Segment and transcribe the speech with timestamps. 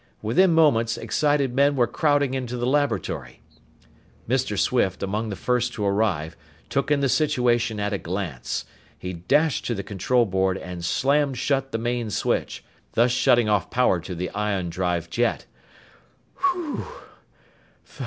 [0.23, 3.39] Within moments, excited men were crowding into the laboratory.
[4.27, 4.57] Mr.
[4.57, 6.35] Swift, among the first to arrive,
[6.69, 8.65] took in the situation at a glance.
[8.97, 13.69] He dashed to the control board and slammed shut the main switch, thus cutting off
[13.69, 15.45] power to the ion drive jet.
[16.51, 16.87] "Whew!